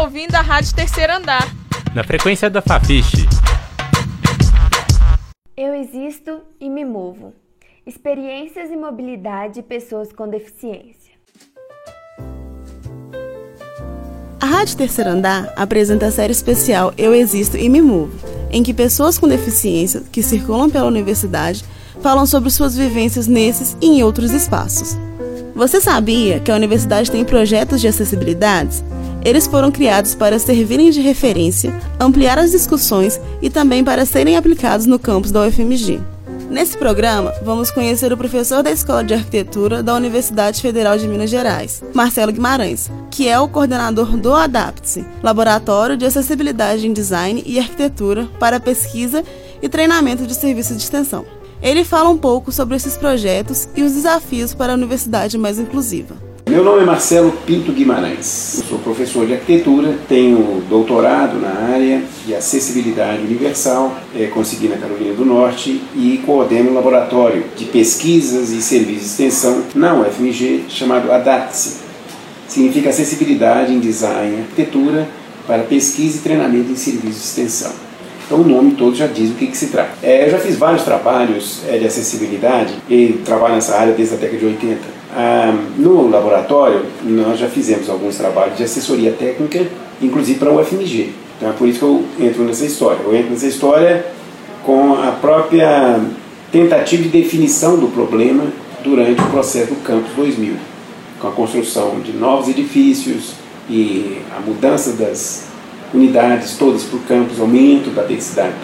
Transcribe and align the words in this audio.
está 0.00 0.04
ouvindo 0.04 0.34
a 0.34 0.40
Rádio 0.40 0.74
Terceiro 0.74 1.12
Andar. 1.14 1.46
Na 1.94 2.02
frequência 2.02 2.48
da 2.48 2.62
Fafiche. 2.62 3.28
Eu 5.54 5.74
existo 5.74 6.40
e 6.58 6.70
me 6.70 6.84
movo. 6.84 7.34
Experiências 7.86 8.70
e 8.70 8.76
mobilidade 8.76 9.54
de 9.54 9.62
pessoas 9.62 10.10
com 10.12 10.26
deficiência. 10.28 11.12
A 14.40 14.46
Rádio 14.46 14.76
Terceiro 14.78 15.10
Andar 15.10 15.52
apresenta 15.54 16.06
a 16.06 16.10
série 16.10 16.32
especial 16.32 16.94
Eu 16.96 17.14
Existo 17.14 17.58
e 17.58 17.68
Me 17.68 17.82
Movo, 17.82 18.18
em 18.50 18.62
que 18.62 18.72
pessoas 18.72 19.18
com 19.18 19.28
deficiência 19.28 20.02
que 20.10 20.22
circulam 20.22 20.70
pela 20.70 20.86
universidade 20.86 21.62
falam 22.00 22.24
sobre 22.24 22.48
suas 22.48 22.74
vivências 22.74 23.26
nesses 23.26 23.76
e 23.82 23.86
em 23.86 24.02
outros 24.02 24.32
espaços. 24.32 24.96
Você 25.54 25.78
sabia 25.78 26.40
que 26.40 26.50
a 26.50 26.54
universidade 26.54 27.10
tem 27.10 27.22
projetos 27.22 27.82
de 27.82 27.88
acessibilidade? 27.88 28.82
Eles 29.22 29.46
foram 29.46 29.70
criados 29.70 30.14
para 30.14 30.38
servirem 30.38 30.90
de 30.90 31.00
referência, 31.00 31.78
ampliar 31.98 32.38
as 32.38 32.50
discussões 32.50 33.20
e 33.42 33.50
também 33.50 33.84
para 33.84 34.06
serem 34.06 34.36
aplicados 34.36 34.86
no 34.86 34.98
campus 34.98 35.30
da 35.30 35.46
UFMG. 35.46 36.00
Nesse 36.50 36.76
programa, 36.76 37.32
vamos 37.44 37.70
conhecer 37.70 38.12
o 38.12 38.16
professor 38.16 38.60
da 38.60 38.72
Escola 38.72 39.04
de 39.04 39.14
Arquitetura 39.14 39.84
da 39.84 39.94
Universidade 39.94 40.60
Federal 40.60 40.98
de 40.98 41.06
Minas 41.06 41.30
Gerais, 41.30 41.80
Marcelo 41.94 42.32
Guimarães, 42.32 42.90
que 43.08 43.28
é 43.28 43.38
o 43.38 43.46
coordenador 43.46 44.16
do 44.16 44.34
ADAPT-se, 44.34 45.06
Laboratório 45.22 45.96
de 45.96 46.06
Acessibilidade 46.06 46.88
em 46.88 46.92
Design 46.92 47.40
e 47.46 47.60
Arquitetura 47.60 48.28
para 48.40 48.58
Pesquisa 48.58 49.22
e 49.62 49.68
Treinamento 49.68 50.26
de 50.26 50.34
Serviços 50.34 50.76
de 50.76 50.82
Extensão. 50.82 51.24
Ele 51.62 51.84
fala 51.84 52.08
um 52.08 52.18
pouco 52.18 52.50
sobre 52.50 52.74
esses 52.74 52.96
projetos 52.96 53.68
e 53.76 53.82
os 53.82 53.92
desafios 53.92 54.52
para 54.52 54.72
a 54.72 54.76
universidade 54.76 55.38
mais 55.38 55.58
inclusiva. 55.58 56.29
Meu 56.50 56.64
nome 56.64 56.82
é 56.82 56.84
Marcelo 56.84 57.30
Pinto 57.46 57.70
Guimarães. 57.70 58.58
Eu 58.58 58.64
sou 58.64 58.78
professor 58.80 59.24
de 59.24 59.34
arquitetura, 59.34 59.96
tenho 60.08 60.60
doutorado 60.68 61.38
na 61.38 61.48
área 61.72 62.02
de 62.26 62.34
acessibilidade 62.34 63.22
universal, 63.22 63.94
é, 64.16 64.26
consegui 64.26 64.66
na 64.66 64.76
Carolina 64.76 65.14
do 65.14 65.24
Norte 65.24 65.80
e 65.94 66.20
coordeno 66.26 66.72
um 66.72 66.74
laboratório 66.74 67.44
de 67.56 67.66
pesquisas 67.66 68.50
e 68.50 68.60
serviços 68.60 69.02
de 69.02 69.06
extensão 69.10 69.62
na 69.76 69.94
UFMG 69.94 70.64
chamado 70.68 71.12
ADATSE. 71.12 71.76
Significa 72.48 72.90
acessibilidade 72.90 73.72
em 73.72 73.78
design 73.78 74.38
e 74.38 74.40
arquitetura 74.40 75.06
para 75.46 75.62
pesquisa 75.62 76.18
e 76.18 76.20
treinamento 76.20 76.72
em 76.72 76.76
serviços 76.76 77.22
de 77.22 77.28
extensão. 77.28 77.72
Então 78.26 78.40
o 78.40 78.44
nome 78.44 78.72
todo 78.72 78.96
já 78.96 79.06
diz 79.06 79.30
o 79.30 79.34
que, 79.34 79.46
que 79.46 79.56
se 79.56 79.68
trata. 79.68 79.92
É, 80.02 80.26
eu 80.26 80.30
já 80.32 80.38
fiz 80.40 80.56
vários 80.56 80.82
trabalhos 80.82 81.60
é, 81.68 81.78
de 81.78 81.86
acessibilidade 81.86 82.74
e 82.88 83.20
trabalho 83.24 83.54
nessa 83.54 83.76
área 83.76 83.94
desde 83.94 84.16
a 84.16 84.18
década 84.18 84.38
de 84.38 84.46
80. 84.46 84.99
No 85.76 86.08
laboratório, 86.08 86.86
nós 87.02 87.38
já 87.38 87.48
fizemos 87.48 87.88
alguns 87.88 88.16
trabalhos 88.16 88.56
de 88.56 88.64
assessoria 88.64 89.12
técnica, 89.12 89.66
inclusive 90.00 90.38
para 90.38 90.50
o 90.50 90.60
UFMG. 90.60 91.12
Então 91.36 91.50
é 91.50 91.52
por 91.52 91.66
isso 91.68 91.78
que 91.78 91.84
eu 91.84 92.04
entro 92.20 92.44
nessa 92.44 92.64
história. 92.64 93.00
Eu 93.02 93.14
entro 93.16 93.30
nessa 93.30 93.46
história 93.46 94.06
com 94.64 94.94
a 94.94 95.12
própria 95.12 96.00
tentativa 96.52 97.02
de 97.02 97.08
definição 97.08 97.78
do 97.78 97.88
problema 97.88 98.44
durante 98.84 99.20
o 99.20 99.26
processo 99.26 99.74
do 99.74 99.82
Campus 99.82 100.12
2000, 100.14 100.54
com 101.18 101.28
a 101.28 101.32
construção 101.32 102.00
de 102.00 102.12
novos 102.12 102.48
edifícios 102.48 103.32
e 103.68 104.18
a 104.36 104.40
mudança 104.40 104.92
das 104.92 105.48
unidades 105.92 106.56
todas 106.56 106.84
para 106.84 106.96
o 106.96 107.00
campus, 107.02 107.40
aumento 107.40 107.90
da 107.90 108.02
densidade 108.02 108.54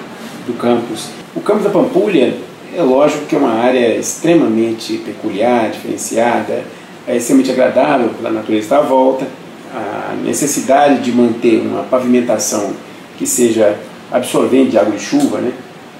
do 0.47 0.53
campus. 0.55 1.09
O 1.35 1.41
campus 1.41 1.65
da 1.65 1.71
Pampulha 1.71 2.37
é 2.77 2.83
lógico 2.83 3.25
que 3.27 3.35
é 3.35 3.39
uma 3.39 3.55
área 3.55 3.97
extremamente 3.97 4.99
peculiar, 4.99 5.71
diferenciada, 5.71 6.63
é 7.07 7.17
extremamente 7.17 7.51
agradável 7.51 8.11
pela 8.11 8.31
natureza 8.31 8.69
da 8.69 8.81
volta, 8.83 9.27
a 9.75 10.15
necessidade 10.25 11.03
de 11.03 11.13
manter 11.13 11.61
uma 11.61 11.85
pavimentação 11.85 12.73
que 13.17 13.27
seja 13.27 13.79
absorvente 14.13 14.73
de 14.73 14.79
água 14.79 14.93
de 14.95 15.03
chuva, 15.03 15.39
né, 15.39 15.53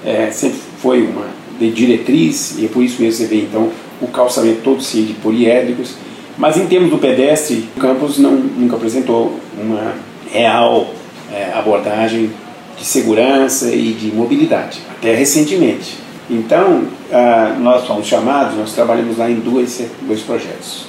é, 0.05 0.29
sempre 0.31 0.59
foi 0.79 1.01
uma 1.01 1.25
diretriz 1.59 2.55
e 2.59 2.65
é 2.65 2.67
por 2.67 2.83
isso 2.83 3.01
mesmo 3.01 3.17
você 3.17 3.25
vê 3.25 3.41
então 3.41 3.71
o 3.99 4.07
calçamento 4.07 4.61
todo 4.63 4.83
cheio 4.83 5.05
de 5.05 5.13
poliédricos. 5.13 5.95
Mas 6.37 6.55
em 6.55 6.67
termos 6.67 6.91
do 6.91 6.99
pedestre, 6.99 7.67
o 7.75 7.79
campus 7.79 8.19
não, 8.19 8.33
nunca 8.33 8.75
apresentou 8.75 9.39
uma 9.59 9.95
real 10.31 10.87
é, 11.33 11.51
abordagem 11.55 12.29
de 12.77 12.85
segurança 12.85 13.73
e 13.73 13.93
de 13.93 14.15
mobilidade, 14.15 14.79
até 14.91 15.15
recentemente. 15.15 16.06
Então, 16.29 16.83
ah, 17.11 17.55
nós 17.59 17.85
fomos 17.85 18.05
chamados, 18.05 18.57
nós 18.57 18.73
trabalhamos 18.73 19.17
lá 19.17 19.29
em 19.29 19.35
dois, 19.35 19.81
dois 20.01 20.21
projetos. 20.21 20.85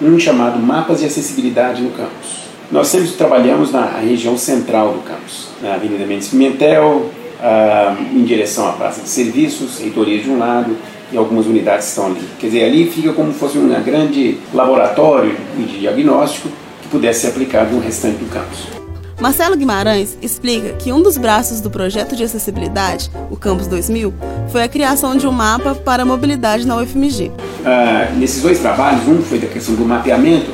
Um 0.00 0.18
chamado 0.18 0.58
Mapas 0.58 1.00
de 1.00 1.06
Acessibilidade 1.06 1.80
no 1.80 1.90
Campus. 1.90 2.42
Nós 2.70 2.88
sempre 2.88 3.08
trabalhamos 3.10 3.70
na 3.70 3.84
região 3.98 4.36
central 4.36 4.92
do 4.92 5.00
campus, 5.00 5.48
na 5.62 5.74
Avenida 5.74 6.06
Mendes 6.06 6.28
Pimentel, 6.28 7.10
ah, 7.40 7.96
em 8.12 8.24
direção 8.24 8.68
à 8.68 8.72
Praça 8.72 9.02
de 9.02 9.08
Serviços, 9.08 9.78
reitoria 9.78 10.18
de 10.18 10.30
um 10.30 10.38
lado, 10.38 10.76
e 11.12 11.16
algumas 11.16 11.46
unidades 11.46 11.88
estão 11.88 12.06
ali. 12.06 12.22
Quer 12.38 12.46
dizer, 12.46 12.64
ali 12.64 12.90
fica 12.90 13.12
como 13.12 13.32
se 13.32 13.38
fosse 13.38 13.58
um 13.58 13.68
grande 13.82 14.38
laboratório 14.52 15.36
de 15.56 15.80
diagnóstico 15.80 16.48
que 16.80 16.88
pudesse 16.88 17.20
ser 17.20 17.28
aplicado 17.28 17.74
no 17.74 17.80
restante 17.80 18.16
do 18.16 18.30
campus. 18.30 18.81
Marcelo 19.22 19.56
Guimarães 19.56 20.18
explica 20.20 20.72
que 20.72 20.92
um 20.92 21.00
dos 21.00 21.16
braços 21.16 21.60
do 21.60 21.70
projeto 21.70 22.16
de 22.16 22.24
acessibilidade, 22.24 23.08
o 23.30 23.36
Campus 23.36 23.68
2000, 23.68 24.12
foi 24.50 24.64
a 24.64 24.68
criação 24.68 25.16
de 25.16 25.28
um 25.28 25.30
mapa 25.30 25.76
para 25.76 26.02
a 26.02 26.04
mobilidade 26.04 26.66
na 26.66 26.76
UFMG. 26.78 27.30
Ah, 27.64 28.10
nesses 28.16 28.42
dois 28.42 28.58
trabalhos, 28.58 29.06
um 29.06 29.22
foi 29.22 29.38
da 29.38 29.46
questão 29.46 29.76
do 29.76 29.84
mapeamento, 29.84 30.50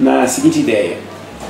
na 0.00 0.26
seguinte 0.26 0.58
ideia, 0.58 0.96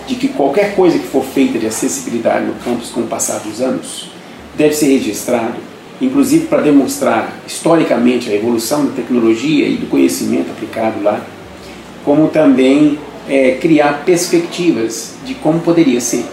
de 0.06 0.14
que 0.14 0.28
qualquer 0.28 0.76
coisa 0.76 0.98
que 0.98 1.06
for 1.06 1.24
feita 1.24 1.58
de 1.58 1.66
acessibilidade 1.66 2.44
no 2.44 2.52
campus 2.56 2.90
com 2.90 3.00
o 3.00 3.06
passar 3.06 3.38
dos 3.38 3.62
anos 3.62 4.10
deve 4.54 4.74
ser 4.74 4.88
registrado, 4.88 5.54
inclusive 6.02 6.48
para 6.48 6.60
demonstrar 6.60 7.32
historicamente 7.46 8.28
a 8.28 8.34
evolução 8.34 8.84
da 8.84 8.92
tecnologia 8.92 9.66
e 9.66 9.78
do 9.78 9.86
conhecimento 9.86 10.50
aplicado 10.50 11.02
lá, 11.02 11.18
como 12.04 12.28
também 12.28 12.98
é, 13.26 13.52
criar 13.52 14.04
perspectivas 14.04 15.14
de 15.24 15.32
como 15.36 15.58
poderia 15.58 15.98
ser 15.98 16.26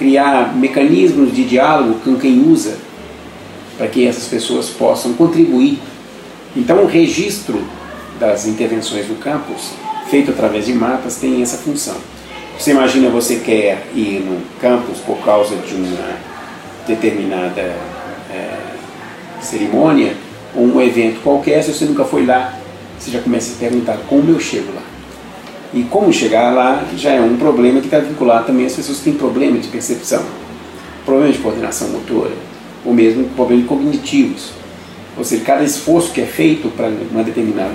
criar 0.00 0.56
mecanismos 0.56 1.30
de 1.36 1.44
diálogo 1.44 2.00
com 2.02 2.16
quem 2.16 2.50
usa, 2.50 2.78
para 3.76 3.86
que 3.86 4.06
essas 4.06 4.26
pessoas 4.26 4.70
possam 4.70 5.12
contribuir. 5.12 5.78
Então, 6.56 6.82
o 6.82 6.86
registro 6.86 7.62
das 8.18 8.46
intervenções 8.46 9.06
do 9.06 9.20
campus, 9.20 9.72
feito 10.08 10.30
através 10.30 10.64
de 10.64 10.72
mapas, 10.72 11.16
tem 11.16 11.42
essa 11.42 11.58
função. 11.58 11.96
Você 12.58 12.70
imagina 12.70 13.10
você 13.10 13.36
quer 13.36 13.88
ir 13.94 14.20
no 14.20 14.40
campus 14.58 15.00
por 15.00 15.18
causa 15.18 15.54
de 15.56 15.74
uma 15.74 16.16
determinada 16.86 17.60
é, 17.60 18.56
cerimônia 19.42 20.14
ou 20.54 20.64
um 20.64 20.80
evento 20.80 21.20
qualquer, 21.22 21.62
se 21.62 21.74
você 21.74 21.84
nunca 21.84 22.06
foi 22.06 22.24
lá, 22.24 22.58
você 22.98 23.10
já 23.10 23.20
começa 23.20 23.52
a 23.52 23.58
perguntar 23.58 23.98
como 24.08 24.30
eu 24.30 24.40
chego 24.40 24.72
lá. 24.74 24.89
E 25.72 25.84
como 25.84 26.12
chegar 26.12 26.52
lá 26.52 26.84
já 26.96 27.12
é 27.12 27.20
um 27.20 27.36
problema 27.36 27.80
que 27.80 27.86
está 27.86 28.00
vinculado 28.00 28.46
também 28.46 28.66
às 28.66 28.74
pessoas 28.74 28.98
que 28.98 29.04
têm 29.04 29.14
problema 29.14 29.58
de 29.58 29.68
percepção, 29.68 30.22
problema 31.04 31.32
de 31.32 31.38
coordenação 31.38 31.88
motora, 31.88 32.32
ou 32.84 32.92
mesmo 32.92 33.24
problemas 33.36 33.66
cognitivos. 33.66 34.50
Ou 35.16 35.24
seja, 35.24 35.44
cada 35.44 35.62
esforço 35.62 36.12
que 36.12 36.20
é 36.20 36.26
feito 36.26 36.68
para 36.70 36.88
uma 36.88 37.22
determinada 37.22 37.74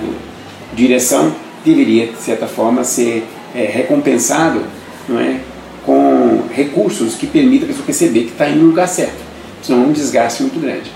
direção 0.74 1.34
deveria, 1.64 2.08
de 2.08 2.18
certa 2.18 2.46
forma, 2.46 2.84
ser 2.84 3.24
é, 3.54 3.64
recompensado 3.64 4.62
não 5.08 5.18
é, 5.18 5.40
com 5.84 6.42
recursos 6.52 7.14
que 7.14 7.26
permitam 7.26 7.64
a 7.64 7.68
pessoa 7.68 7.86
perceber 7.86 8.24
que 8.24 8.32
está 8.32 8.48
indo 8.48 8.60
no 8.60 8.66
lugar 8.66 8.88
certo, 8.88 9.22
senão 9.62 9.84
é 9.84 9.86
um 9.86 9.92
desgaste 9.92 10.42
muito 10.42 10.60
grande. 10.60 10.90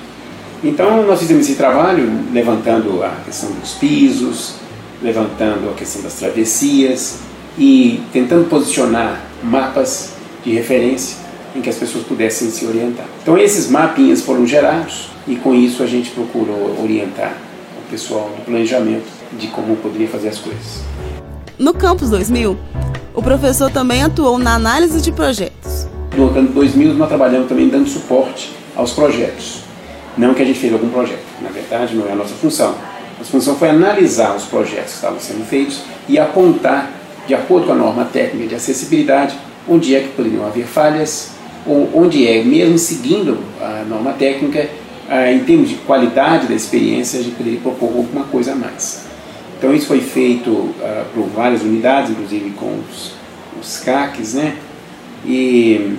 Então, 0.63 1.07
nós 1.07 1.21
fizemos 1.21 1.47
esse 1.47 1.57
trabalho 1.57 2.11
levantando 2.33 3.03
a 3.03 3.11
questão 3.25 3.51
dos 3.53 3.73
pisos, 3.75 4.55
levantando 5.03 5.71
a 5.71 5.75
questão 5.75 6.03
das 6.03 6.15
travessias 6.15 7.19
e 7.59 8.03
tentando 8.13 8.49
posicionar 8.49 9.21
mapas 9.43 10.13
de 10.45 10.53
referência 10.53 11.19
em 11.55 11.61
que 11.61 11.69
as 11.69 11.77
pessoas 11.77 12.05
pudessem 12.05 12.51
se 12.51 12.65
orientar. 12.67 13.07
Então 13.23 13.37
esses 13.37 13.69
mapinhas 13.69 14.23
foram 14.23 14.47
gerados 14.47 15.09
e 15.27 15.37
com 15.37 15.55
isso 15.55 15.83
a 15.83 15.87
gente 15.87 16.11
procurou 16.11 16.77
orientar 16.83 17.37
o 17.79 17.91
pessoal 17.91 18.31
do 18.37 18.45
planejamento 18.45 19.07
de 19.33 19.49
como 19.49 19.77
poderia 19.77 20.09
fazer 20.09 20.29
as 20.29 20.39
coisas. 20.39 20.83
No 21.59 21.75
Campus 21.75 22.11
2000, 22.11 22.57
o 23.15 23.23
professor 23.23 23.71
também 23.71 24.03
atuou 24.03 24.39
na 24.39 24.55
análise 24.55 25.01
de 25.01 25.13
projetos. 25.13 25.89
No 26.17 26.33
Campus 26.33 26.55
2000 26.55 26.95
nós 26.95 27.09
trabalhamos 27.09 27.49
também 27.49 27.69
dando 27.69 27.89
suporte 27.89 28.53
aos 28.77 28.93
projetos. 28.93 29.61
Não 30.17 30.35
que 30.35 30.43
a 30.43 30.45
gente 30.45 30.59
fez 30.59 30.73
algum 30.73 30.89
projeto, 30.89 31.25
na 31.41 31.51
verdade 31.51 31.95
não 31.95 32.09
é 32.09 32.13
a 32.13 32.17
nossa 32.17 32.35
função 32.35 32.75
a 33.21 33.25
função 33.25 33.55
foi 33.57 33.69
analisar 33.69 34.35
os 34.35 34.45
projetos 34.45 34.93
que 34.93 34.97
estavam 34.97 35.21
sendo 35.21 35.45
feitos 35.45 35.83
e 36.09 36.19
apontar, 36.19 36.91
de 37.27 37.35
acordo 37.35 37.67
com 37.67 37.73
a 37.73 37.77
norma 37.77 38.05
técnica 38.07 38.49
de 38.49 38.55
acessibilidade, 38.55 39.37
onde 39.69 39.95
é 39.95 40.01
que 40.01 40.09
poderiam 40.09 40.47
haver 40.47 40.65
falhas, 40.65 41.33
ou 41.67 41.91
onde 41.95 42.27
é, 42.27 42.43
mesmo 42.43 42.79
seguindo 42.79 43.39
a 43.61 43.85
norma 43.87 44.13
técnica, 44.13 44.69
em 45.29 45.41
termos 45.41 45.69
de 45.69 45.75
qualidade 45.75 46.47
da 46.47 46.55
experiência, 46.55 47.19
a 47.19 47.23
gente 47.23 47.35
poderia 47.35 47.59
propor 47.61 47.87
alguma 47.87 48.25
coisa 48.25 48.53
a 48.53 48.55
mais. 48.55 49.05
Então 49.59 49.75
isso 49.75 49.87
foi 49.87 50.01
feito 50.01 50.51
uh, 50.51 51.05
por 51.13 51.27
várias 51.27 51.63
unidades, 51.63 52.11
inclusive 52.11 52.51
com 52.51 52.79
os, 52.89 53.13
os 53.61 53.79
CACs, 53.79 54.35
né? 54.35 54.57
E, 55.27 55.97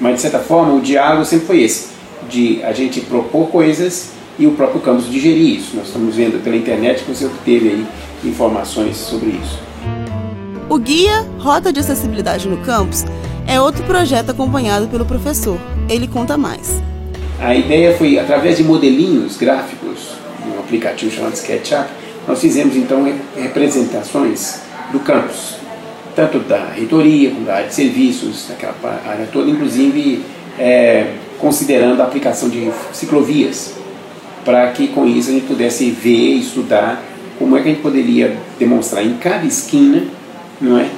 mas, 0.00 0.16
de 0.16 0.22
certa 0.22 0.40
forma, 0.40 0.74
o 0.74 0.80
diálogo 0.80 1.24
sempre 1.24 1.46
foi 1.46 1.62
esse, 1.62 1.90
de 2.28 2.60
a 2.64 2.72
gente 2.72 3.02
propor 3.02 3.48
coisas 3.50 4.10
e 4.38 4.46
o 4.46 4.52
próprio 4.52 4.80
campus 4.80 5.10
digerir 5.10 5.58
isso. 5.58 5.76
Nós 5.76 5.86
estamos 5.86 6.14
vendo 6.14 6.42
pela 6.42 6.56
internet 6.56 7.04
que 7.04 7.12
você 7.12 7.26
obteve 7.26 7.68
aí 7.68 7.86
informações 8.24 8.96
sobre 8.96 9.30
isso. 9.30 9.58
O 10.68 10.78
guia 10.78 11.26
Rota 11.38 11.72
de 11.72 11.80
Acessibilidade 11.80 12.48
no 12.48 12.56
Campus 12.58 13.04
é 13.46 13.60
outro 13.60 13.82
projeto 13.84 14.30
acompanhado 14.30 14.88
pelo 14.88 15.04
professor. 15.04 15.58
Ele 15.88 16.08
conta 16.08 16.36
mais. 16.36 16.82
A 17.40 17.54
ideia 17.54 17.96
foi, 17.96 18.18
através 18.18 18.56
de 18.56 18.64
modelinhos 18.64 19.36
gráficos, 19.36 20.12
um 20.46 20.60
aplicativo 20.60 21.10
chamado 21.10 21.34
SketchUp, 21.34 21.88
nós 22.26 22.40
fizemos 22.40 22.76
então 22.76 23.04
representações 23.36 24.60
do 24.92 25.00
campus, 25.00 25.56
tanto 26.14 26.38
da 26.38 26.66
reitoria, 26.66 27.30
como 27.30 27.44
da 27.44 27.56
área 27.56 27.68
de 27.68 27.74
serviços, 27.74 28.46
daquela 28.48 28.74
área 29.06 29.26
toda, 29.32 29.50
inclusive 29.50 30.24
é, 30.58 31.14
considerando 31.38 32.00
a 32.00 32.04
aplicação 32.04 32.48
de 32.48 32.70
ciclovias, 32.92 33.74
para 34.44 34.70
que 34.72 34.88
com 34.88 35.06
isso 35.06 35.30
a 35.30 35.32
gente 35.32 35.46
pudesse 35.46 35.90
ver 35.90 36.34
estudar 36.34 37.02
como 37.38 37.56
é 37.56 37.62
que 37.62 37.68
a 37.68 37.72
gente 37.72 37.82
poderia 37.82 38.36
demonstrar 38.58 39.04
em 39.04 39.14
cada 39.14 39.44
esquina 39.44 40.04
não 40.60 40.78
é, 40.78 40.88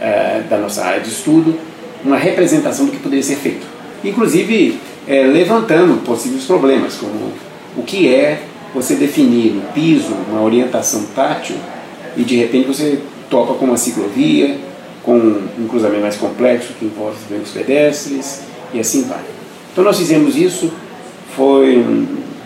é 0.00 0.42
da 0.48 0.56
nossa 0.56 0.84
área 0.84 1.00
de 1.00 1.08
estudo 1.08 1.54
uma 2.04 2.16
representação 2.16 2.86
do 2.86 2.92
que 2.92 2.98
poderia 2.98 3.22
ser 3.22 3.36
feito. 3.36 3.66
Inclusive 4.02 4.78
é, 5.06 5.24
levantando 5.24 6.02
possíveis 6.04 6.44
problemas, 6.44 6.94
como 6.94 7.32
o 7.76 7.82
que 7.82 8.12
é 8.12 8.42
você 8.74 8.94
definir 8.94 9.52
no 9.52 9.62
piso 9.72 10.14
uma 10.30 10.42
orientação 10.42 11.04
tátil 11.14 11.56
e 12.16 12.22
de 12.22 12.36
repente 12.36 12.68
você 12.68 13.00
topa 13.28 13.54
com 13.54 13.64
uma 13.66 13.76
ciclovia, 13.76 14.56
com 15.02 15.16
um 15.16 15.66
cruzamento 15.68 16.02
mais 16.02 16.16
complexo 16.16 16.74
que 16.78 16.84
envolve 16.84 17.16
os 17.42 17.50
pedestres 17.50 18.42
e 18.72 18.80
assim 18.80 19.02
vai. 19.04 19.20
Então 19.72 19.82
nós 19.84 19.98
fizemos 19.98 20.36
isso, 20.36 20.70
foi 21.34 21.76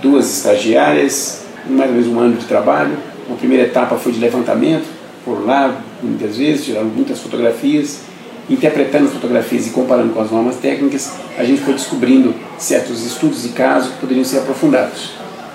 duas 0.04 0.30
estagiárias, 0.30 1.40
mais 1.68 1.90
ou 1.90 1.96
menos 1.96 2.08
um 2.08 2.20
ano 2.20 2.36
de 2.36 2.44
trabalho. 2.44 2.96
Uma 3.26 3.36
primeira 3.36 3.64
etapa 3.64 3.96
foi 3.96 4.12
de 4.12 4.20
levantamento, 4.20 4.84
por 5.24 5.44
lá 5.44 5.82
muitas 6.02 6.36
vezes, 6.36 6.66
tiraram 6.66 6.86
muitas 6.86 7.18
fotografias 7.18 8.02
interpretando 8.48 9.06
as 9.06 9.12
fotografias 9.12 9.66
e 9.66 9.70
comparando 9.70 10.12
com 10.12 10.20
as 10.20 10.30
normas 10.30 10.56
técnicas, 10.56 11.12
a 11.38 11.44
gente 11.44 11.62
foi 11.62 11.72
descobrindo 11.72 12.34
certos 12.58 13.04
estudos 13.04 13.42
de 13.42 13.48
caso 13.48 13.92
que 13.92 14.00
poderiam 14.00 14.22
ser 14.22 14.40
aprofundados. 14.40 15.12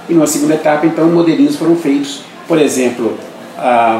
E 0.09 0.13
numa 0.13 0.25
segunda 0.25 0.55
etapa, 0.55 0.87
então, 0.87 1.07
modelinhos 1.07 1.55
foram 1.55 1.75
feitos. 1.75 2.23
Por 2.47 2.57
exemplo, 2.57 3.15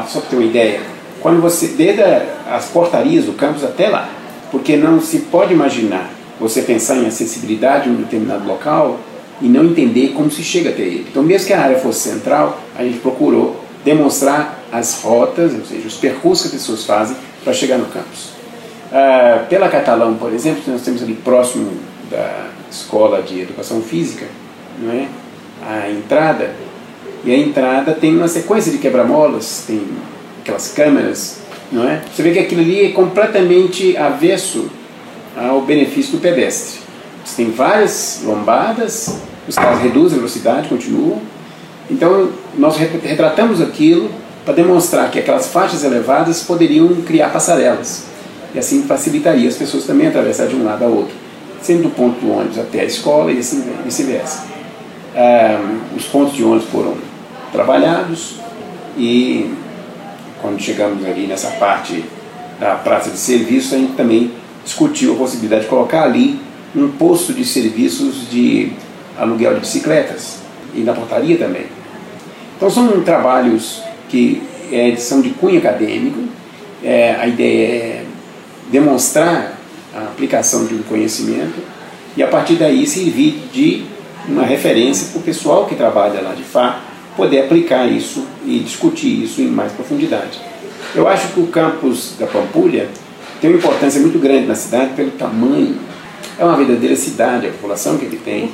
só 0.08 0.18
para 0.20 0.30
ter 0.30 0.36
uma 0.36 0.44
ideia, 0.44 0.80
quando 1.20 1.40
você, 1.40 1.68
desde 1.68 2.02
as 2.50 2.64
portarias 2.66 3.26
do 3.26 3.32
campus 3.34 3.62
até 3.62 3.88
lá, 3.88 4.08
porque 4.50 4.76
não 4.76 5.00
se 5.00 5.20
pode 5.20 5.54
imaginar 5.54 6.10
você 6.40 6.62
pensar 6.62 6.96
em 6.96 7.06
acessibilidade 7.06 7.88
em 7.88 7.92
um 7.92 7.96
determinado 7.96 8.44
local 8.44 8.98
e 9.40 9.48
não 9.48 9.64
entender 9.64 10.08
como 10.08 10.30
se 10.30 10.42
chega 10.42 10.70
até 10.70 10.82
ele. 10.82 11.06
Então, 11.10 11.22
mesmo 11.22 11.46
que 11.46 11.52
a 11.52 11.60
área 11.60 11.78
fosse 11.78 12.08
central, 12.10 12.60
a 12.76 12.82
gente 12.82 12.98
procurou 12.98 13.64
demonstrar 13.84 14.62
as 14.72 15.02
rotas, 15.02 15.54
ou 15.54 15.64
seja, 15.64 15.86
os 15.86 15.96
percursos 15.96 16.50
que 16.50 16.56
as 16.56 16.62
pessoas 16.62 16.84
fazem 16.84 17.16
para 17.42 17.52
chegar 17.52 17.78
no 17.78 17.86
campus. 17.86 18.30
Ah, 18.92 19.44
pela 19.48 19.68
Catalão, 19.68 20.14
por 20.14 20.32
exemplo, 20.32 20.62
nós 20.66 20.82
temos 20.82 21.02
ali 21.02 21.14
próximo 21.14 21.72
da 22.10 22.48
escola 22.70 23.22
de 23.22 23.40
educação 23.40 23.80
física, 23.80 24.26
não 24.78 24.92
é? 24.92 25.08
a 25.62 25.90
entrada, 25.90 26.54
e 27.24 27.32
a 27.32 27.36
entrada 27.36 27.92
tem 27.92 28.16
uma 28.16 28.28
sequência 28.28 28.72
de 28.72 28.78
quebra-molas, 28.78 29.64
tem 29.66 29.82
aquelas 30.40 30.72
câmeras, 30.72 31.40
não 31.70 31.88
é? 31.88 32.02
Você 32.12 32.22
vê 32.22 32.32
que 32.32 32.38
aquilo 32.38 32.62
ali 32.62 32.86
é 32.86 32.88
completamente 32.90 33.96
avesso 33.96 34.70
ao 35.36 35.60
benefício 35.60 36.12
do 36.12 36.18
pedestre. 36.18 36.80
Você 37.24 37.42
tem 37.42 37.52
várias 37.52 38.22
lombadas, 38.24 39.18
os 39.50 39.56
carros 39.56 39.82
reduzem 39.82 40.12
a 40.12 40.20
velocidade, 40.20 40.68
continuam. 40.68 41.18
Então, 41.90 42.30
nós 42.56 42.76
retratamos 42.76 43.60
aquilo 43.60 44.08
para 44.44 44.54
demonstrar 44.54 45.10
que 45.10 45.18
aquelas 45.18 45.48
faixas 45.48 45.82
elevadas 45.82 46.44
poderiam 46.44 46.88
criar 47.02 47.30
passarelas 47.30 48.04
e 48.54 48.58
assim 48.60 48.84
facilitaria 48.84 49.48
as 49.48 49.56
pessoas 49.56 49.84
também 49.84 50.06
atravessar 50.06 50.46
de 50.46 50.54
um 50.54 50.64
lado 50.64 50.84
ao 50.84 50.92
outro, 50.92 51.14
sendo 51.60 51.84
do 51.84 51.90
ponto 51.90 52.20
do 52.20 52.32
ônibus 52.32 52.58
até 52.58 52.82
a 52.82 52.84
escola 52.84 53.32
e 53.32 53.38
assim 53.38 53.64
vice-versa. 53.84 54.44
os 55.96 56.04
pontos 56.04 56.34
de 56.34 56.44
ônibus 56.44 56.68
foram 56.70 56.94
trabalhados 57.50 58.36
e 58.96 59.52
quando 60.40 60.60
chegamos 60.60 61.04
ali 61.04 61.26
nessa 61.26 61.48
parte 61.52 62.04
da 62.60 62.76
praça 62.76 63.10
de 63.10 63.18
serviço, 63.18 63.74
a 63.74 63.78
gente 63.78 63.94
também 63.94 64.30
discutiu 64.64 65.14
a 65.14 65.16
possibilidade 65.16 65.62
de 65.62 65.68
colocar 65.68 66.04
ali 66.04 66.38
um 66.74 66.88
posto 66.88 67.32
de 67.32 67.44
serviços 67.44 68.30
de 68.30 68.72
aluguel 69.20 69.54
de 69.54 69.60
bicicletas 69.60 70.38
e 70.74 70.80
na 70.80 70.92
portaria 70.92 71.36
também. 71.36 71.66
Então 72.56 72.70
são 72.70 73.02
trabalhos 73.02 73.82
que 74.08 74.42
é, 74.72 74.94
são 74.96 75.20
de 75.20 75.30
cunho 75.30 75.58
acadêmico, 75.58 76.20
é, 76.82 77.14
a 77.14 77.26
ideia 77.26 77.66
é 77.66 78.04
demonstrar 78.70 79.58
a 79.94 80.02
aplicação 80.02 80.66
de 80.66 80.74
um 80.74 80.82
conhecimento 80.82 81.60
e 82.16 82.22
a 82.22 82.28
partir 82.28 82.54
daí 82.54 82.86
servir 82.86 83.48
de 83.52 83.84
uma 84.28 84.44
referência 84.44 85.08
para 85.08 85.20
o 85.20 85.22
pessoal 85.22 85.66
que 85.66 85.74
trabalha 85.74 86.20
lá 86.20 86.34
de 86.34 86.42
fato 86.42 86.90
poder 87.16 87.40
aplicar 87.40 87.86
isso 87.86 88.26
e 88.46 88.60
discutir 88.60 89.24
isso 89.24 89.40
em 89.42 89.48
mais 89.48 89.72
profundidade. 89.72 90.40
Eu 90.94 91.06
acho 91.08 91.28
que 91.28 91.40
o 91.40 91.46
campus 91.48 92.14
da 92.18 92.26
Pampulha 92.26 92.88
tem 93.40 93.50
uma 93.50 93.58
importância 93.58 94.00
muito 94.00 94.18
grande 94.18 94.46
na 94.46 94.54
cidade 94.54 94.94
pelo 94.94 95.10
tamanho. 95.12 95.76
É 96.38 96.44
uma 96.44 96.56
verdadeira 96.56 96.96
cidade, 96.96 97.46
a 97.46 97.50
população 97.50 97.98
que 97.98 98.04
ele 98.04 98.18
tem. 98.18 98.50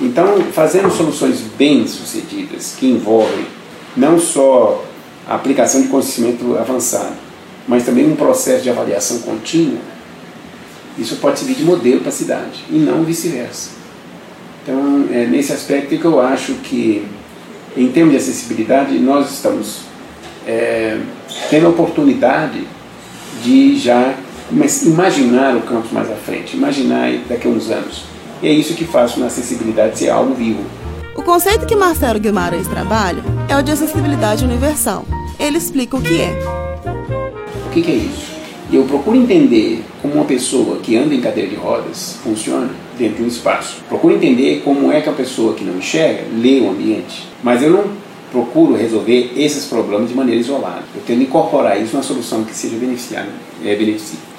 Então, 0.00 0.40
fazendo 0.52 0.90
soluções 0.90 1.42
bem 1.58 1.86
sucedidas 1.86 2.74
que 2.78 2.86
envolvem 2.86 3.44
não 3.96 4.18
só 4.18 4.84
a 5.28 5.34
aplicação 5.34 5.82
de 5.82 5.88
conhecimento 5.88 6.56
avançado, 6.58 7.16
mas 7.68 7.84
também 7.84 8.10
um 8.10 8.16
processo 8.16 8.62
de 8.62 8.70
avaliação 8.70 9.18
contínua, 9.18 9.78
isso 10.98 11.16
pode 11.16 11.38
servir 11.38 11.54
de 11.54 11.64
modelo 11.64 12.00
para 12.00 12.08
a 12.08 12.12
cidade 12.12 12.64
e 12.70 12.78
não 12.78 13.04
vice-versa. 13.04 13.70
Então, 14.62 15.06
é 15.12 15.26
nesse 15.26 15.52
aspecto 15.52 15.96
que 15.96 16.04
eu 16.04 16.20
acho 16.20 16.54
que, 16.54 17.06
em 17.76 17.88
termos 17.88 18.12
de 18.12 18.18
acessibilidade, 18.18 18.98
nós 18.98 19.30
estamos 19.30 19.80
é, 20.46 20.98
tendo 21.48 21.66
a 21.66 21.70
oportunidade 21.70 22.66
de 23.42 23.78
já 23.78 24.14
imaginar 24.84 25.56
o 25.56 25.62
campus 25.62 25.92
mais 25.92 26.10
à 26.10 26.16
frente, 26.16 26.56
imaginar 26.56 27.12
daqui 27.28 27.46
a 27.46 27.50
uns 27.50 27.70
anos. 27.70 28.04
E 28.42 28.48
é 28.48 28.52
isso 28.52 28.74
que 28.74 28.84
faz 28.84 29.12
com 29.12 29.22
a 29.22 29.26
acessibilidade 29.26 29.98
ser 29.98 30.10
algo 30.10 30.34
vivo. 30.34 30.64
O 31.14 31.22
conceito 31.22 31.66
que 31.66 31.76
Marcelo 31.76 32.18
Guimarães 32.18 32.66
trabalha 32.66 33.22
é 33.48 33.56
o 33.56 33.62
de 33.62 33.72
acessibilidade 33.72 34.44
universal. 34.44 35.04
Ele 35.38 35.58
explica 35.58 35.96
o 35.96 36.00
que 36.00 36.20
é. 36.20 36.38
O 37.66 37.70
que, 37.70 37.90
é 37.90 37.94
isso? 37.94 38.30
Eu 38.72 38.84
procuro 38.84 39.16
entender 39.16 39.84
como 40.00 40.14
uma 40.14 40.24
pessoa 40.24 40.78
que 40.78 40.96
anda 40.96 41.14
em 41.14 41.20
cadeira 41.20 41.50
de 41.50 41.56
rodas 41.56 42.18
funciona 42.22 42.70
dentro 42.96 43.16
de 43.16 43.22
um 43.24 43.26
espaço. 43.26 43.82
Procuro 43.88 44.14
entender 44.14 44.62
como 44.64 44.90
é 44.90 45.00
que 45.00 45.08
a 45.08 45.12
pessoa 45.12 45.54
que 45.54 45.64
não 45.64 45.76
enxerga 45.76 46.24
lê 46.34 46.60
o 46.60 46.70
ambiente. 46.70 47.28
Mas 47.42 47.62
eu 47.62 47.70
não 47.70 47.84
procuro 48.30 48.74
resolver 48.74 49.32
esses 49.36 49.66
problemas 49.66 50.08
de 50.08 50.14
maneira 50.14 50.40
isolada. 50.40 50.84
Eu 50.94 51.02
tento 51.02 51.22
incorporar 51.22 51.80
isso 51.80 51.92
numa 51.92 52.02
solução 52.02 52.44
que 52.44 52.54
seja 52.54 52.76
beneficiada, 52.76 53.28
é, 53.64 53.76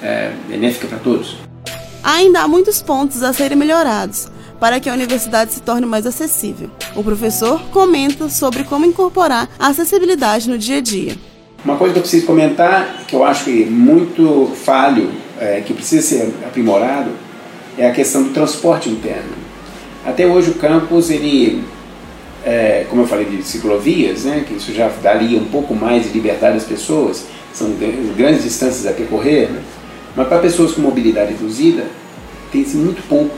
é, 0.01 0.31
benéfica 0.49 0.87
para 0.87 0.97
todos. 0.97 1.50
Ainda 2.03 2.41
há 2.41 2.47
muitos 2.47 2.81
pontos 2.81 3.21
a 3.21 3.31
serem 3.31 3.57
melhorados 3.57 4.27
para 4.59 4.79
que 4.79 4.89
a 4.89 4.93
universidade 4.93 5.53
se 5.53 5.61
torne 5.61 5.85
mais 5.85 6.05
acessível. 6.05 6.69
O 6.95 7.03
professor 7.03 7.61
comenta 7.71 8.27
sobre 8.27 8.63
como 8.63 8.85
incorporar 8.85 9.47
a 9.59 9.67
acessibilidade 9.67 10.49
no 10.49 10.57
dia 10.57 10.77
a 10.77 10.81
dia. 10.81 11.15
Uma 11.63 11.77
coisa 11.77 11.93
que 11.93 11.99
eu 11.99 12.01
preciso 12.01 12.25
comentar, 12.25 13.05
que 13.07 13.15
eu 13.15 13.23
acho 13.23 13.45
que 13.45 13.65
muito 13.65 14.51
falho, 14.63 15.11
é, 15.39 15.61
que 15.61 15.73
precisa 15.73 16.01
ser 16.01 16.33
aprimorado, 16.43 17.11
é 17.77 17.87
a 17.87 17.91
questão 17.91 18.23
do 18.23 18.29
transporte 18.29 18.89
interno. 18.89 19.33
Até 20.03 20.25
hoje 20.25 20.49
o 20.49 20.55
campus, 20.55 21.11
ele, 21.11 21.63
é, 22.43 22.85
como 22.89 23.03
eu 23.03 23.07
falei 23.07 23.25
de 23.25 23.43
ciclovias, 23.43 24.23
né, 24.23 24.43
que 24.47 24.55
isso 24.55 24.73
já 24.73 24.89
daria 25.03 25.37
um 25.37 25.45
pouco 25.45 25.75
mais 25.75 26.03
de 26.03 26.09
liberdade 26.09 26.57
às 26.57 26.63
pessoas, 26.63 27.25
são 27.53 27.71
grandes 28.17 28.43
distâncias 28.43 28.87
a 28.87 28.91
percorrer, 28.91 29.51
né, 29.51 29.61
mas 30.15 30.27
para 30.27 30.39
pessoas 30.39 30.73
com 30.73 30.81
mobilidade 30.81 31.33
reduzida, 31.33 31.85
tem-se 32.51 32.75
muito 32.75 33.01
pouco. 33.07 33.37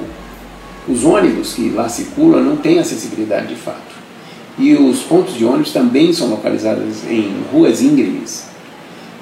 Os 0.87 1.03
ônibus 1.05 1.53
que 1.53 1.69
lá 1.69 1.87
circulam 1.87 2.43
não 2.43 2.57
têm 2.57 2.79
acessibilidade 2.79 3.47
de 3.47 3.55
fato. 3.55 3.93
E 4.57 4.73
os 4.73 4.99
pontos 5.01 5.35
de 5.35 5.45
ônibus 5.45 5.71
também 5.71 6.13
são 6.13 6.29
localizados 6.29 7.03
em 7.09 7.43
ruas 7.51 7.81
íngremes. 7.81 8.45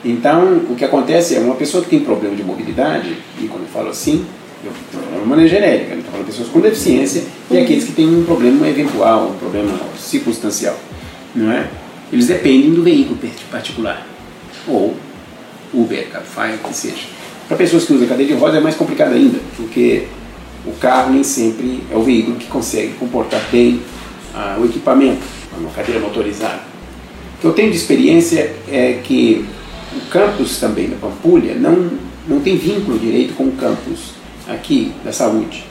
Então, 0.04 0.58
o 0.70 0.76
que 0.76 0.84
acontece 0.84 1.36
é 1.36 1.40
uma 1.40 1.56
pessoa 1.56 1.84
que 1.84 1.90
tem 1.90 2.00
problema 2.00 2.36
de 2.36 2.44
mobilidade, 2.44 3.16
e 3.40 3.48
quando 3.48 3.64
eu 3.64 3.70
falo 3.70 3.90
assim, 3.90 4.26
eu 4.64 4.72
estou 4.72 5.02
falando 5.02 5.24
de 5.24 5.30
maneira 5.30 5.50
genérica, 5.50 5.96
estou 5.96 6.12
falando 6.12 6.26
de 6.26 6.32
pessoas 6.32 6.50
com 6.50 6.60
deficiência 6.60 7.24
e 7.50 7.58
aqueles 7.58 7.84
que 7.84 7.94
têm 7.94 8.08
um 8.08 8.24
problema 8.24 8.68
eventual, 8.68 9.30
um 9.30 9.38
problema 9.38 9.72
circunstancial, 9.98 10.78
não 11.36 11.52
é? 11.52 11.68
Eles 12.12 12.28
dependem 12.28 12.74
do 12.74 12.84
veículo 12.84 13.18
particular, 13.50 14.06
ou 14.68 14.96
Uber, 15.74 16.08
Cabify, 16.10 16.56
o 16.56 16.68
que 16.68 16.76
seja. 16.76 17.21
Para 17.52 17.58
pessoas 17.58 17.84
que 17.84 17.92
usam 17.92 18.08
cadeira 18.08 18.34
de 18.34 18.40
rodas 18.40 18.56
é 18.56 18.60
mais 18.62 18.76
complicado 18.76 19.14
ainda, 19.14 19.38
porque 19.58 20.08
o 20.66 20.72
carro 20.72 21.12
nem 21.12 21.22
sempre 21.22 21.84
é 21.92 21.98
o 21.98 22.02
veículo 22.02 22.38
que 22.38 22.48
consegue 22.48 22.94
comportar 22.94 23.42
bem 23.52 23.82
ah, 24.34 24.58
o 24.58 24.64
equipamento, 24.64 25.22
uma 25.60 25.70
cadeira 25.72 26.00
motorizada. 26.00 26.62
O 27.36 27.42
que 27.42 27.48
eu 27.48 27.52
tenho 27.52 27.70
de 27.70 27.76
experiência 27.76 28.56
é 28.72 29.02
que 29.04 29.46
o 29.94 30.10
campus 30.10 30.62
também 30.62 30.88
da 30.88 30.96
Pampulha 30.96 31.54
não, 31.56 31.92
não 32.26 32.40
tem 32.40 32.56
vínculo 32.56 32.98
direito 32.98 33.34
com 33.34 33.44
o 33.44 33.52
campus 33.52 34.14
aqui 34.48 34.94
da 35.04 35.12
saúde. 35.12 35.66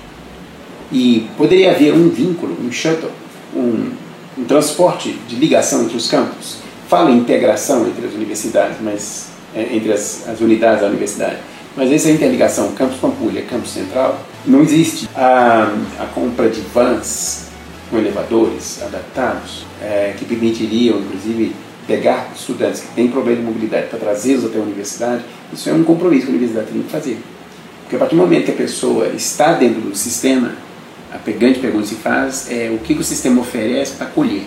E 0.92 1.30
poderia 1.38 1.70
haver 1.70 1.94
um 1.94 2.10
vínculo, 2.10 2.58
um 2.62 2.70
shuttle, 2.70 3.10
um, 3.56 3.90
um 4.36 4.44
transporte 4.44 5.18
de 5.26 5.34
ligação 5.36 5.84
entre 5.84 5.96
os 5.96 6.10
campos. 6.10 6.58
Fala 6.90 7.10
em 7.10 7.16
integração 7.16 7.88
entre 7.88 8.06
as 8.06 8.12
universidades, 8.12 8.76
mas 8.82 9.28
é, 9.54 9.74
entre 9.74 9.94
as, 9.94 10.28
as 10.28 10.42
unidades 10.42 10.82
da 10.82 10.88
universidade. 10.88 11.38
Mas 11.76 11.92
essa 11.92 12.10
interligação 12.10 12.72
campus 12.72 12.98
Pampulha, 12.98 13.42
campus 13.42 13.70
central, 13.70 14.20
não 14.46 14.62
existe. 14.62 15.08
A, 15.14 15.72
a 15.98 16.06
compra 16.06 16.48
de 16.48 16.60
vans 16.60 17.48
com 17.90 17.98
elevadores 17.98 18.82
adaptados, 18.82 19.66
é, 19.82 20.14
que 20.16 20.24
permitiriam, 20.24 20.98
inclusive, 21.00 21.54
pegar 21.86 22.30
estudantes 22.34 22.80
que 22.80 22.88
têm 22.94 23.08
problema 23.08 23.38
de 23.38 23.46
mobilidade 23.46 23.88
para 23.88 23.98
trazê-los 23.98 24.44
até 24.44 24.58
a 24.58 24.62
universidade, 24.62 25.24
isso 25.52 25.68
é 25.68 25.72
um 25.72 25.82
compromisso 25.82 26.26
que 26.26 26.32
a 26.32 26.34
universidade 26.34 26.70
tem 26.70 26.82
que 26.82 26.90
fazer. 26.90 27.18
Porque 27.82 27.96
a 27.96 27.98
partir 27.98 28.14
do 28.14 28.22
momento 28.22 28.44
que 28.44 28.52
a 28.52 28.54
pessoa 28.54 29.08
está 29.08 29.54
dentro 29.54 29.80
do 29.80 29.96
sistema, 29.96 30.52
a 31.12 31.18
grande 31.30 31.58
pergunta 31.58 31.86
se 31.86 31.96
faz 31.96 32.48
é 32.50 32.70
o 32.72 32.78
que, 32.78 32.92
o 32.94 33.02
sistema 33.02 33.40
oferece 33.40 33.94
para 33.96 34.06
acolher, 34.06 34.46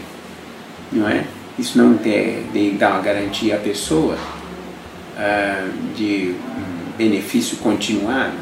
não 0.91 1.09
é? 1.09 1.25
Isso 1.59 1.77
não 1.77 1.97
tem, 1.97 2.45
de 2.53 2.71
dar 2.71 2.91
uma 2.91 3.01
garantia 3.01 3.55
à 3.55 3.59
pessoa 3.59 4.17
ah, 5.17 5.67
de 5.95 6.33
benefício 6.97 7.57
continuado, 7.57 8.33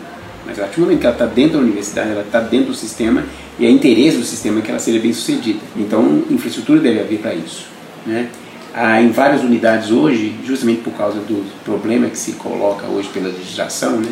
mas 0.46 0.58
a 0.58 0.64
partir 0.64 0.78
do 0.78 0.82
momento 0.82 1.00
que 1.00 1.06
ela 1.06 1.16
está 1.16 1.26
dentro 1.26 1.54
da 1.54 1.60
universidade, 1.60 2.12
ela 2.12 2.22
está 2.22 2.40
dentro 2.40 2.68
do 2.68 2.74
sistema 2.74 3.24
e 3.60 3.66
é 3.66 3.70
interesse 3.70 4.18
do 4.18 4.24
sistema 4.24 4.62
que 4.62 4.70
ela 4.70 4.80
seja 4.80 5.00
bem 5.00 5.14
sucedida. 5.14 5.60
Então, 5.76 6.24
infraestrutura 6.30 6.80
deve 6.80 7.00
haver 7.00 7.20
para 7.20 7.34
isso, 7.34 7.68
né? 8.06 8.30
Ah, 8.74 9.02
em 9.02 9.12
várias 9.12 9.42
unidades 9.44 9.92
hoje, 9.92 10.34
justamente 10.46 10.82
por 10.82 10.94
causa 10.94 11.20
do 11.20 11.46
problema 11.66 12.10
que 12.10 12.18
se 12.18 12.34
coloca 12.34 12.88
hoje 12.88 13.10
pela 13.10 13.28
legislação, 13.28 13.98
né, 13.98 14.10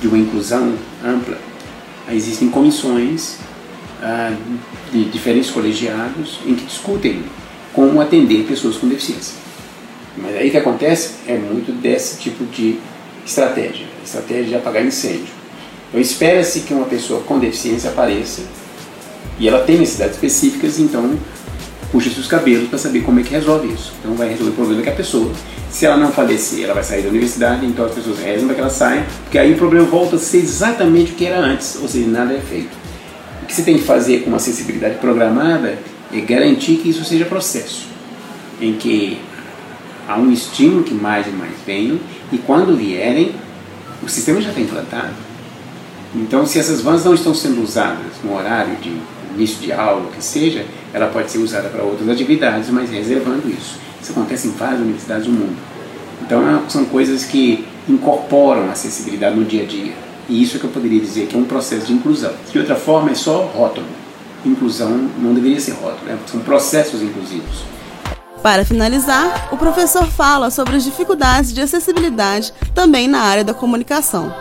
de 0.00 0.06
uma 0.06 0.18
inclusão 0.18 0.74
ampla, 1.02 1.38
existem 2.10 2.50
comissões 2.50 3.38
ah, 4.02 4.36
de 4.92 5.04
diferentes 5.06 5.50
colegiados 5.50 6.40
em 6.46 6.54
que 6.54 6.66
discutem 6.66 7.24
como 7.72 8.02
atender 8.02 8.44
pessoas 8.44 8.76
com 8.76 8.86
deficiência. 8.86 9.34
Mas 10.16 10.36
aí 10.36 10.48
o 10.48 10.50
que 10.50 10.58
acontece 10.58 11.14
é 11.26 11.38
muito 11.38 11.72
desse 11.72 12.20
tipo 12.20 12.44
de 12.44 12.78
estratégia, 13.26 13.86
estratégia 14.04 14.44
de 14.44 14.54
apagar 14.56 14.84
incêndio. 14.84 15.32
Então 15.88 16.00
espera-se 16.00 16.60
que 16.60 16.72
uma 16.72 16.86
pessoa 16.86 17.20
com 17.22 17.38
deficiência 17.38 17.90
apareça 17.90 18.42
e 19.38 19.48
ela 19.48 19.60
tem 19.64 19.78
necessidades 19.78 20.14
específicas, 20.14 20.78
então 20.78 21.18
puxa 21.90 22.08
seus 22.10 22.26
cabelos 22.26 22.68
para 22.68 22.78
saber 22.78 23.02
como 23.02 23.20
é 23.20 23.22
que 23.22 23.30
resolve 23.30 23.72
isso. 23.72 23.92
Então 24.00 24.14
vai 24.14 24.28
resolver 24.28 24.52
o 24.52 24.54
problema 24.54 24.82
que 24.82 24.88
a 24.88 24.94
pessoa, 24.94 25.30
se 25.70 25.84
ela 25.84 25.96
não 25.96 26.10
falecer, 26.10 26.64
ela 26.64 26.74
vai 26.74 26.82
sair 26.82 27.02
da 27.02 27.10
universidade, 27.10 27.66
então 27.66 27.84
as 27.84 27.92
pessoas 27.92 28.18
rezam 28.18 28.46
para 28.46 28.54
que 28.54 28.60
ela 28.60 28.70
saia, 28.70 29.06
porque 29.24 29.38
aí 29.38 29.52
o 29.52 29.56
problema 29.56 29.86
volta 29.86 30.16
a 30.16 30.18
ser 30.18 30.38
exatamente 30.38 31.12
o 31.12 31.14
que 31.14 31.26
era 31.26 31.38
antes, 31.38 31.76
ou 31.80 31.86
seja, 31.86 32.08
nada 32.08 32.32
é 32.32 32.40
feito. 32.40 32.70
O 33.42 33.46
que 33.46 33.54
você 33.54 33.62
tem 33.62 33.76
que 33.76 33.84
fazer 33.84 34.20
com 34.20 34.28
uma 34.28 34.38
acessibilidade 34.38 34.96
programada 34.96 35.78
é 36.12 36.20
garantir 36.20 36.76
que 36.76 36.88
isso 36.88 37.04
seja 37.04 37.26
processo, 37.26 37.86
em 38.60 38.74
que 38.74 39.18
há 40.08 40.18
um 40.18 40.30
estímulo 40.32 40.82
que 40.82 40.94
mais 40.94 41.26
e 41.26 41.30
mais 41.30 41.52
venham, 41.66 41.98
e 42.32 42.38
quando 42.38 42.76
vierem, 42.76 43.34
o 44.02 44.08
sistema 44.08 44.40
já 44.40 44.48
está 44.50 44.60
implantado. 44.60 45.14
Então, 46.14 46.44
se 46.44 46.58
essas 46.58 46.80
vans 46.80 47.04
não 47.04 47.14
estão 47.14 47.34
sendo 47.34 47.62
usadas 47.62 48.12
no 48.22 48.36
horário 48.36 48.76
de 48.76 48.92
início 49.34 49.58
de 49.60 49.72
aula, 49.72 50.10
que 50.10 50.22
seja, 50.22 50.66
ela 50.92 51.06
pode 51.06 51.30
ser 51.30 51.38
usada 51.38 51.68
para 51.68 51.82
outras 51.82 52.08
atividades, 52.08 52.68
mas 52.68 52.90
reservando 52.90 53.48
isso. 53.48 53.78
Isso 54.00 54.12
acontece 54.12 54.48
em 54.48 54.50
várias 54.50 54.80
universidades 54.80 55.26
do 55.26 55.32
mundo. 55.32 55.56
Então, 56.20 56.46
é, 56.46 56.60
são 56.68 56.84
coisas 56.84 57.24
que 57.24 57.64
incorporam 57.88 58.68
a 58.68 58.72
acessibilidade 58.72 59.36
no 59.36 59.44
dia 59.44 59.62
a 59.62 59.66
dia. 59.66 59.92
E 60.28 60.42
isso 60.42 60.56
é 60.56 60.60
que 60.60 60.66
eu 60.66 60.70
poderia 60.70 61.00
dizer 61.00 61.26
que 61.26 61.36
é 61.36 61.38
um 61.38 61.44
processo 61.44 61.86
de 61.86 61.92
inclusão. 61.92 62.32
De 62.50 62.58
outra 62.58 62.76
forma, 62.76 63.10
é 63.10 63.14
só 63.14 63.42
rótulo. 63.46 63.86
Inclusão 64.44 65.08
não 65.18 65.34
deveria 65.34 65.60
ser 65.60 65.72
rótulo, 65.72 66.04
né? 66.04 66.18
são 66.26 66.40
processos 66.40 67.02
inclusivos. 67.02 67.64
Para 68.42 68.64
finalizar, 68.64 69.50
o 69.52 69.56
professor 69.56 70.04
fala 70.04 70.50
sobre 70.50 70.74
as 70.74 70.82
dificuldades 70.82 71.52
de 71.52 71.60
acessibilidade 71.60 72.52
também 72.74 73.06
na 73.06 73.20
área 73.20 73.44
da 73.44 73.54
comunicação. 73.54 74.34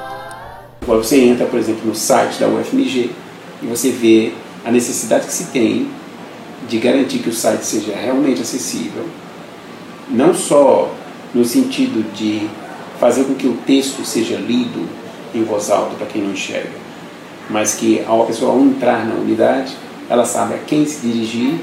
Quando 0.84 1.03
você 1.03 1.24
entra, 1.24 1.46
por 1.46 1.60
exemplo, 1.60 1.86
no 1.86 1.93
site 1.93 2.39
da 2.39 2.48
UFMG 2.48 3.12
e 3.62 3.67
você 3.67 3.91
vê 3.91 4.34
a 4.65 4.72
necessidade 4.72 5.27
que 5.27 5.34
se 5.34 5.46
tem 5.46 5.88
de 6.67 6.79
garantir 6.79 7.20
que 7.20 7.29
o 7.29 7.34
site 7.34 7.63
seja 7.63 7.96
realmente 7.96 8.41
acessível, 8.41 9.08
não 10.10 10.34
só 10.34 10.91
no 11.31 11.46
sentido 11.46 12.03
de 12.15 12.50
fazer 13.00 13.25
com 13.25 13.36
que 13.36 13.48
o 13.48 13.53
texto 13.67 14.03
seja 14.03 14.36
lido 14.36 14.89
em 15.34 15.43
voz 15.43 15.70
alta 15.70 15.96
para 15.96 16.08
quem 16.08 16.24
não 16.24 16.31
enxerga, 16.31 16.72
mas 17.51 17.75
que 17.75 18.03
a 18.08 18.25
pessoa 18.25 18.51
ao 18.53 18.60
entrar 18.62 19.05
na 19.05 19.13
unidade, 19.13 19.77
ela 20.10 20.25
sabe 20.25 20.55
a 20.55 20.58
quem 20.58 20.88
se 20.88 21.05
dirigir, 21.05 21.60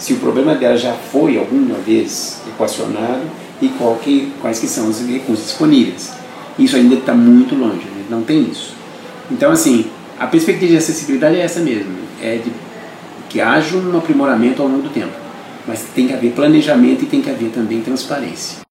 se 0.00 0.14
o 0.14 0.16
problema 0.16 0.54
dela 0.54 0.78
já 0.78 0.94
foi 0.94 1.36
alguma 1.36 1.74
vez 1.74 2.40
equacionado 2.48 3.20
e 3.60 3.70
que, 4.02 4.32
quais 4.40 4.58
que 4.58 4.66
são 4.66 4.88
os 4.88 5.06
recursos 5.06 5.44
disponíveis. 5.44 6.10
Isso 6.58 6.74
ainda 6.74 6.94
está 6.94 7.12
muito 7.12 7.54
longe, 7.54 7.84
né? 7.84 8.04
não 8.08 8.22
tem 8.22 8.42
isso. 8.50 8.74
Então, 9.30 9.52
assim, 9.52 9.86
a 10.18 10.26
perspectiva 10.26 10.72
de 10.72 10.78
acessibilidade 10.78 11.36
é 11.36 11.40
essa 11.40 11.60
mesmo, 11.60 11.92
é 12.22 12.36
de 12.36 12.50
que 13.28 13.42
haja 13.42 13.76
um 13.76 13.96
aprimoramento 13.96 14.62
ao 14.62 14.68
longo 14.68 14.82
do 14.82 14.88
tempo, 14.88 15.12
mas 15.68 15.82
tem 15.94 16.08
que 16.08 16.14
haver 16.14 16.32
planejamento 16.32 17.04
e 17.04 17.06
tem 17.06 17.20
que 17.20 17.30
haver 17.30 17.50
também 17.50 17.82
transparência. 17.82 18.69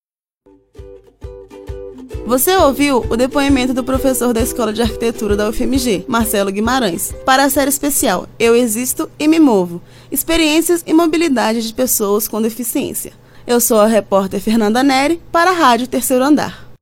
Você 2.29 2.55
ouviu 2.55 3.03
o 3.09 3.17
depoimento 3.17 3.74
do 3.74 3.83
professor 3.83 4.31
da 4.36 4.39
Escola 4.39 4.71
de 4.71 4.83
Arquitetura 4.83 5.36
da 5.36 5.50
UFMG, 5.50 6.05
Marcelo 6.07 6.51
Guimarães, 6.51 7.12
para 7.25 7.43
a 7.43 7.50
série 7.50 7.71
especial 7.71 8.29
Eu 8.38 8.55
Existo 8.55 9.09
e 9.17 9.27
Me 9.27 9.39
Movo 9.39 9.81
Experiências 10.12 10.83
e 10.86 10.93
Mobilidade 10.93 11.67
de 11.67 11.74
Pessoas 11.74 12.27
com 12.27 12.39
Deficiência. 12.39 13.13
Eu 13.48 13.59
sou 13.59 13.79
a 13.79 13.88
repórter 13.88 14.39
Fernanda 14.39 14.83
Neri 14.83 15.19
para 15.31 15.50
a 15.50 15.55
Rádio 15.55 15.88
Terceiro 15.88 16.24
Andar. 16.24 16.68